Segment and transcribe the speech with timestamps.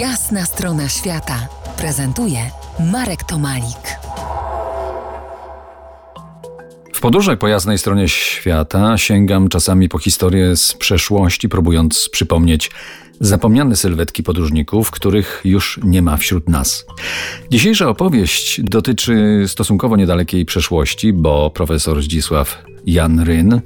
[0.00, 1.48] Jasna strona świata
[1.78, 2.38] prezentuje
[2.92, 3.98] Marek Tomalik.
[6.94, 12.70] W podróżach po jasnej stronie świata sięgam czasami po historię z przeszłości, próbując przypomnieć
[13.20, 16.86] zapomniane sylwetki podróżników, których już nie ma wśród nas.
[17.50, 23.60] Dzisiejsza opowieść dotyczy stosunkowo niedalekiej przeszłości, bo profesor Zdzisław Jan Ryn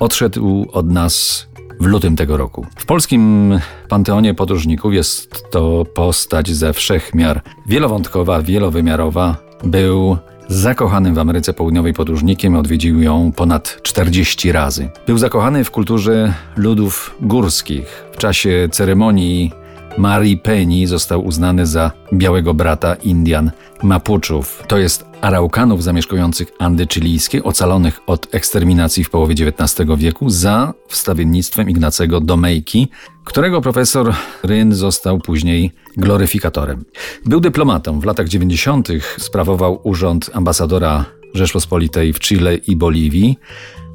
[0.00, 1.46] odszedł od nas
[1.80, 2.66] w lutym tego roku.
[2.76, 3.54] W polskim
[3.88, 9.36] panteonie podróżników jest to postać ze wszechmiar wielowątkowa, wielowymiarowa.
[9.64, 10.16] Był
[10.48, 14.88] zakochanym w Ameryce Południowej podróżnikiem, odwiedził ją ponad 40 razy.
[15.06, 18.04] Był zakochany w kulturze ludów górskich.
[18.12, 19.52] W czasie ceremonii
[19.98, 23.50] Mari Penny został uznany za białego brata Indian
[23.82, 24.62] Mapuczów.
[24.68, 31.70] To jest Araukanów zamieszkujących Andy chilijskie, ocalonych od eksterminacji w połowie XIX wieku za wstawiennictwem
[31.70, 32.88] Ignacego Domejki,
[33.24, 36.84] którego profesor Ryn został później gloryfikatorem.
[37.26, 38.00] Był dyplomatą.
[38.00, 38.88] W latach 90.
[39.18, 41.04] sprawował urząd ambasadora
[41.34, 43.38] Rzeczpospolitej w Chile i Boliwii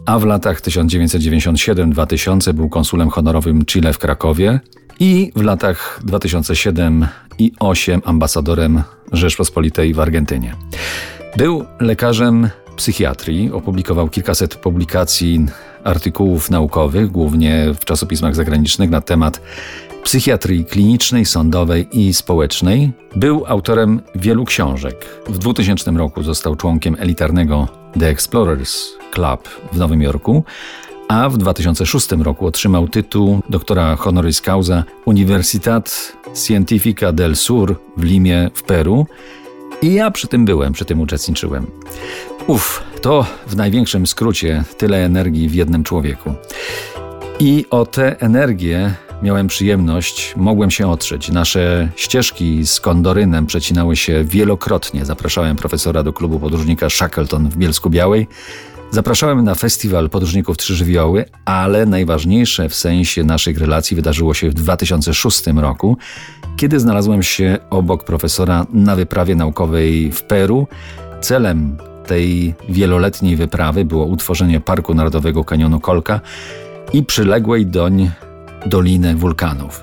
[0.06, 4.60] a w latach 1997-2000 był konsulem honorowym Chile w Krakowie
[5.00, 7.08] i w latach 2007
[7.40, 10.56] i 2008 ambasadorem Rzeczpospolitej w Argentynie.
[11.38, 15.46] Był lekarzem psychiatrii, opublikował kilkaset publikacji,
[15.84, 19.42] artykułów naukowych, głównie w czasopismach zagranicznych na temat
[20.04, 22.92] psychiatrii klinicznej, sądowej i społecznej.
[23.16, 25.06] Był autorem wielu książek.
[25.28, 27.68] W 2000 roku został członkiem elitarnego
[28.00, 30.44] The Explorers Club w Nowym Jorku,
[31.08, 36.14] a w 2006 roku otrzymał tytuł doktora honoris causa Universitat
[36.48, 39.06] Científica del Sur w Limie w Peru.
[39.82, 41.68] I ja przy tym byłem, przy tym uczestniczyłem.
[42.48, 46.34] Uf, to w największym skrócie tyle energii w jednym człowieku.
[47.40, 51.30] I o tę energię miałem przyjemność, mogłem się otrzeć.
[51.30, 55.06] Nasze ścieżki z Kondorynem przecinały się wielokrotnie.
[55.06, 58.28] Zapraszałem profesora do klubu podróżnika Shackleton w Bielsku Białej.
[58.96, 64.54] Zapraszałem na festiwal podróżników Trzy Żywioły, ale najważniejsze w sensie naszych relacji wydarzyło się w
[64.54, 65.98] 2006 roku,
[66.58, 70.68] kiedy znalazłem się obok profesora na wyprawie naukowej w Peru.
[71.22, 71.78] Celem
[72.08, 76.20] tej wieloletniej wyprawy było utworzenie Parku Narodowego Kanionu Kolka
[76.94, 78.12] i przyległej doń
[78.66, 79.82] Doliny Wulkanów.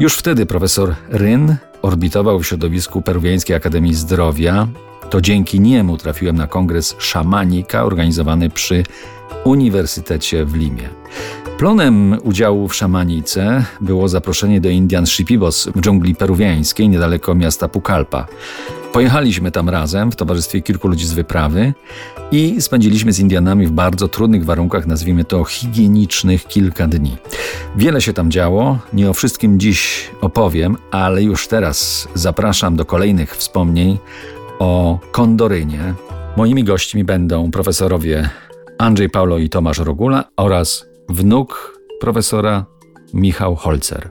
[0.00, 4.68] Już wtedy profesor Ryn orbitował w środowisku Peruwiańskiej Akademii Zdrowia.
[5.10, 8.84] To dzięki niemu trafiłem na kongres szamanika organizowany przy
[9.44, 10.88] Uniwersytecie w Limie.
[11.58, 18.26] Plonem udziału w szamanice było zaproszenie do Indian Shipibos w dżungli peruwiańskiej niedaleko miasta Pucallpa.
[18.96, 21.74] Pojechaliśmy tam razem w towarzystwie kilku ludzi z wyprawy
[22.32, 27.16] i spędziliśmy z Indianami w bardzo trudnych warunkach, nazwijmy to higienicznych, kilka dni.
[27.76, 33.36] Wiele się tam działo, nie o wszystkim dziś opowiem, ale już teraz zapraszam do kolejnych
[33.36, 33.98] wspomnień
[34.58, 35.94] o Kondorynie.
[36.36, 38.30] Moimi gośćmi będą profesorowie
[38.78, 42.64] Andrzej Paulo i Tomasz Rogula oraz wnuk profesora
[43.14, 44.10] Michał Holzer.